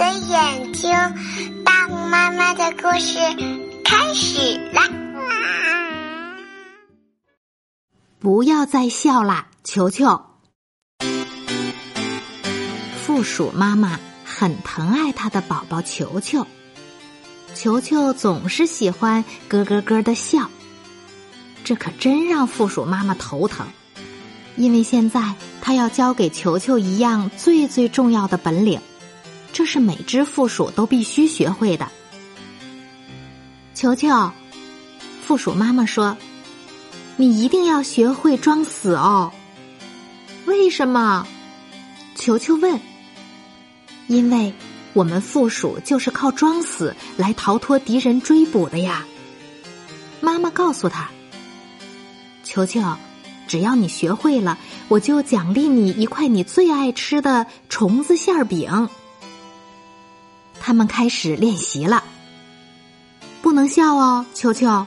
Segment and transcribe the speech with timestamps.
[0.00, 0.90] 的眼睛，
[1.62, 3.18] 大虎妈妈的故事
[3.84, 4.88] 开始啦！
[8.18, 10.22] 不要再笑啦，球球。
[13.04, 16.46] 附鼠妈妈很疼爱她的宝宝球球，
[17.54, 20.48] 球球总是喜欢咯咯咯的笑，
[21.62, 23.66] 这可真让附鼠妈妈头疼。
[24.56, 28.80] 因为现在他要教给球球一样最最重要的本领，
[29.52, 31.88] 这是每只负鼠都必须学会的。
[33.74, 34.30] 球球，
[35.22, 36.16] 负鼠妈妈说
[37.16, 39.32] ：“你一定要学会装死哦。”
[40.46, 41.26] 为什么？
[42.14, 42.80] 球球问。
[44.06, 44.52] 因为
[44.92, 49.06] 我们负鼠就是靠装死来逃脱敌人追捕的呀。
[50.20, 51.10] 妈妈告诉他
[52.44, 52.80] ：“球球。”
[53.46, 58.88] 只要你学会了，我就奖励你一块你最爱吃的虫子馅儿饼。
[60.60, 62.04] 他们开始练习了，
[63.42, 64.86] 不能笑哦，球球。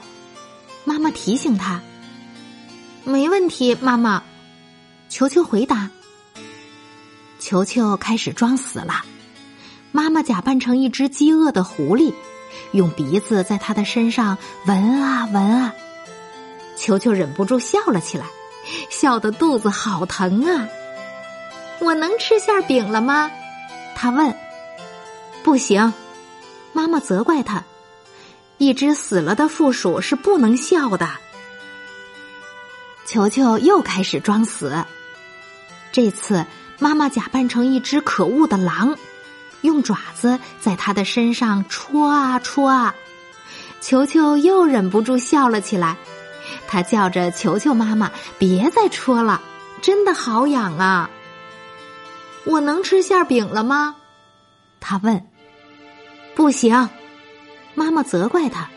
[0.84, 1.82] 妈妈提醒他。
[3.04, 4.22] 没问题，妈妈。
[5.08, 5.90] 球球回答。
[7.38, 9.04] 球球开始装死了。
[9.92, 12.14] 妈妈假扮成一只饥饿的狐狸，
[12.72, 15.74] 用鼻子在他的身上闻啊闻啊。
[16.76, 18.24] 球球忍不住笑了起来。
[18.88, 20.66] 笑得肚子好疼啊！
[21.80, 23.30] 我能吃馅饼了吗？
[23.94, 24.34] 他问。
[25.44, 25.92] 不行，
[26.72, 27.62] 妈妈责怪他。
[28.56, 31.10] 一只死了的负鼠是不能笑的。
[33.04, 34.84] 球球又开始装死。
[35.92, 36.46] 这次
[36.78, 38.96] 妈妈假扮成一只可恶的狼，
[39.60, 42.94] 用爪子在他的身上戳啊戳啊。
[43.82, 45.98] 球球又忍不住笑了起来。
[46.66, 49.42] 他叫着：“球球妈妈，别再戳了，
[49.82, 51.10] 真的好痒啊！”
[52.44, 53.96] 我能吃馅饼了吗？
[54.80, 55.26] 他问。
[56.34, 56.88] 不行，
[57.74, 58.68] 妈妈责怪他。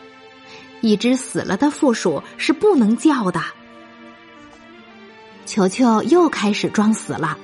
[0.80, 3.40] 一只死了的负鼠是不能叫的。
[5.44, 7.36] 球球又开始装死了。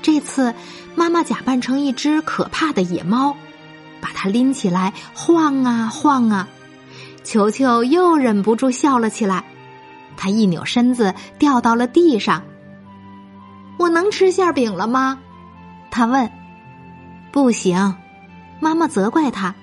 [0.00, 0.54] 这次，
[0.94, 3.36] 妈妈假扮成一只可怕的野猫，
[4.00, 6.48] 把它拎起来晃啊晃啊。
[7.22, 9.44] 球球又忍不住笑了起来，
[10.16, 12.42] 他一扭身子掉到了地上。
[13.78, 15.18] 我能吃馅饼了吗？
[15.90, 16.30] 他问。
[17.30, 17.94] 不行，
[18.60, 19.54] 妈妈责怪他。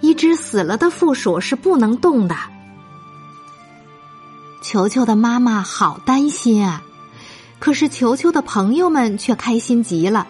[0.00, 2.36] 一只死了的负鼠是不能动的。
[4.62, 6.82] 球球的妈妈好担心啊，
[7.58, 10.26] 可是球球的朋友们却开心极了。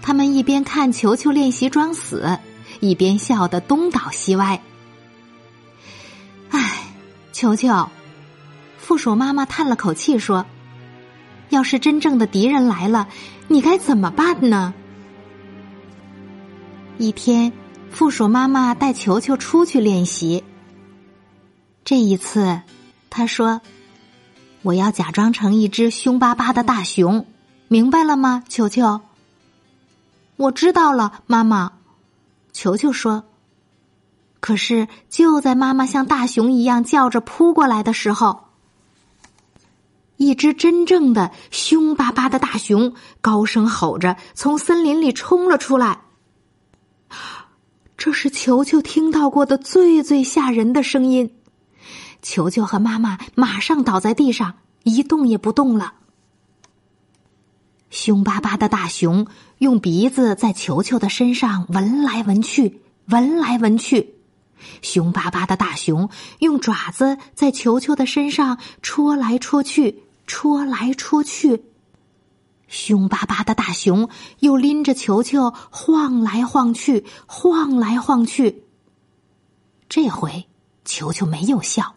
[0.00, 2.38] 他们一边看球球练习装死，
[2.80, 4.62] 一边笑得东倒西歪。
[7.32, 7.90] 球球，
[8.78, 10.46] 负鼠妈妈叹了口气说
[11.50, 13.08] ：“要是真正的敌人来了，
[13.48, 14.72] 你该怎么办呢？”
[16.98, 17.52] 一天，
[17.90, 20.42] 负鼠妈妈带球球出去练习。
[21.84, 22.62] 这一次，
[23.10, 23.60] 他说
[24.62, 27.26] ：“我要假装成一只凶巴巴的大熊，
[27.68, 29.02] 明白了吗？”球球，
[30.36, 31.72] 我知道了，妈妈。
[32.54, 33.24] 球球说。
[34.40, 38.44] 可是，就在妈妈像大熊一样叫着扑过来的时候，
[40.16, 46.00] 一只真正的凶巴巴的大熊高声吼着从森林里冲了出来。
[47.96, 51.30] 这是球球听到过的最最吓人的声音。
[52.22, 55.94] 球球和妈妈马上倒在地上，一动也不动了。
[57.90, 59.26] 凶巴巴的大熊
[59.58, 64.14] 用鼻子在球球的身上闻来闻去，闻来闻去。
[64.82, 71.62] 凶巴巴的大熊用爪子在球球的身上戳来戳去，戳来戳去。
[72.68, 78.64] 凶巴巴的大熊又拎着球球晃来晃去，晃来晃去。
[79.88, 80.46] 这回
[80.84, 81.94] 球球没有笑，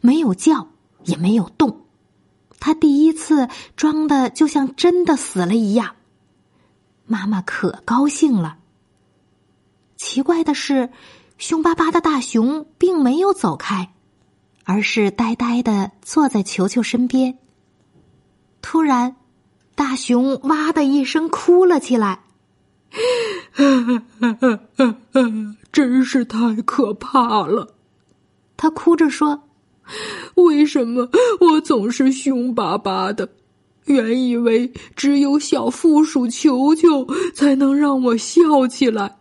[0.00, 0.68] 没有叫，
[1.04, 1.86] 也没有动。
[2.60, 5.96] 他第一次装的就像真的死了一样。
[7.06, 8.58] 妈妈可高兴了。
[9.96, 10.90] 奇怪的是。
[11.38, 13.92] 凶巴巴的大熊并没有走开，
[14.62, 17.36] 而是呆呆的坐在球球身边。
[18.60, 19.16] 突然，
[19.74, 22.22] 大熊哇的一声哭了起来，
[25.72, 27.74] 真是太可怕了！
[28.56, 29.42] 他哭着说
[30.36, 31.08] ：“为什么
[31.40, 33.28] 我总是凶巴巴的？
[33.86, 39.16] 原以为只有小负鼠球球才能让我笑起来。”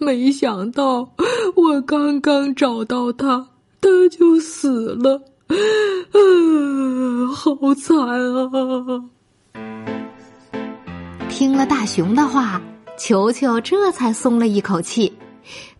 [0.00, 1.14] 没想到，
[1.54, 3.48] 我刚刚找到他，
[3.80, 5.22] 他就死了，
[6.10, 6.18] 啊，
[7.32, 9.04] 好惨啊！
[11.42, 12.62] 听了大熊的话，
[12.96, 15.12] 球球这才松了一口气，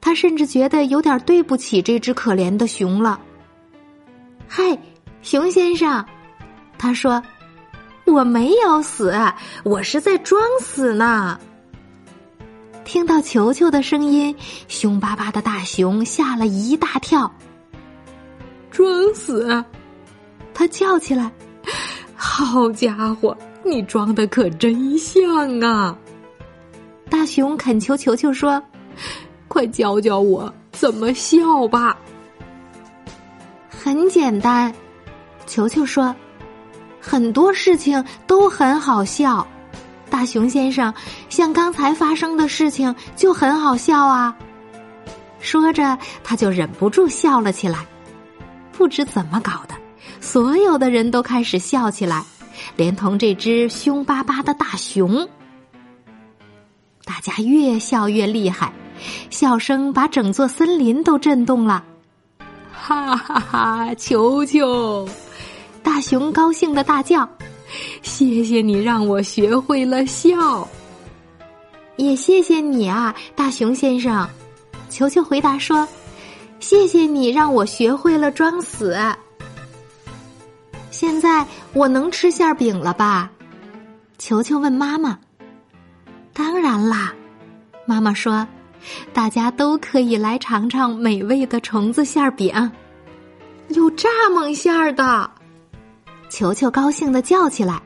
[0.01, 3.21] 他甚至觉得有点对不起这只可怜的熊了。
[4.49, 4.77] 嗨，
[5.23, 6.05] 熊先生，
[6.77, 7.23] 他说
[8.07, 9.15] ：“我没有死，
[9.63, 11.39] 我是在装死呢。”
[12.83, 14.35] 听到球球的声音，
[14.67, 17.33] 凶巴巴的大熊吓了一大跳。
[18.73, 19.65] 装死！
[20.53, 21.31] 他叫起来
[22.17, 25.97] ：“好家伙，你装的可真像啊！”
[27.11, 28.63] 大熊恳求球球说
[29.49, 31.97] ：“快教教我怎么笑吧。”
[33.69, 34.73] 很简单，
[35.47, 36.15] 球球说
[37.01, 39.47] ：“很多事情都很好笑。”
[40.09, 40.93] 大熊先生，
[41.29, 44.37] 像刚才发生的事情就很好笑啊！
[45.41, 47.79] 说着，他就忍不住笑了起来。
[48.73, 49.75] 不知怎么搞的，
[50.21, 52.23] 所有的人都开始笑起来，
[52.77, 55.29] 连同这只凶巴巴的大熊。
[57.05, 58.73] 大家越笑越厉害，
[59.31, 61.85] 笑声把整座森林都震动了。
[62.73, 63.95] 哈哈哈！
[63.95, 65.09] 球球，
[65.83, 67.29] 大熊高兴的大叫
[68.03, 70.67] ：“谢谢你让我学会了笑。”
[71.97, 74.29] 也谢谢你啊，大熊先生。
[74.89, 75.87] 球球回答说
[76.59, 78.97] ：“谢谢你让我学会了装死。”
[80.93, 83.29] 现在我能吃馅饼了吧？
[84.19, 85.19] 球球问妈妈。
[86.35, 87.13] 当然啦，
[87.87, 88.47] 妈妈说
[89.13, 92.71] ：“大家都可以来尝尝美味的虫子馅饼，
[93.69, 95.29] 有蚱蜢馅儿的。”
[96.29, 97.81] 球球高兴的叫起来：“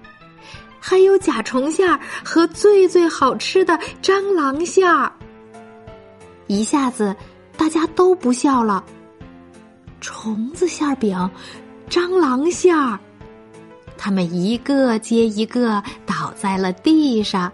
[0.79, 5.11] 还有甲虫馅儿和最最好吃的蟑螂馅儿！”
[6.49, 7.14] 一下子，
[7.56, 8.85] 大家都不笑了。
[10.00, 11.19] 虫子馅饼、
[11.88, 12.99] 蟑螂馅儿，
[13.97, 17.53] 他们一个接一个倒在了地上。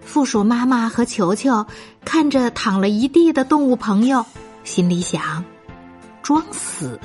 [0.00, 1.66] 负鼠妈妈和球球
[2.04, 4.24] 看着躺了一地的动物朋友，
[4.62, 5.44] 心里想：
[6.22, 7.00] 装死。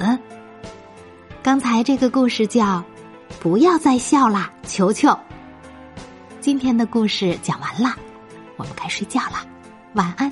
[1.41, 2.83] 刚才这个故事叫
[3.39, 5.17] “不要再笑啦，球球”。
[6.41, 7.95] 今天的故事讲完了，
[8.57, 9.45] 我们该睡觉了，
[9.93, 10.31] 晚安。